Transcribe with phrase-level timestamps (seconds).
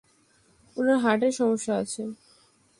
[0.77, 2.03] উনার হার্টের সমস্যা আছে।